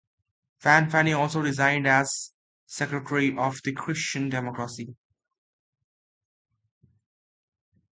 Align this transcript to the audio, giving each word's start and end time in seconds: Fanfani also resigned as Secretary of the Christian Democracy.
Fanfani 0.59 1.15
also 1.15 1.39
resigned 1.41 1.85
as 1.85 2.33
Secretary 2.65 3.37
of 3.37 3.61
the 3.63 3.71
Christian 3.71 4.29
Democracy. 4.29 4.95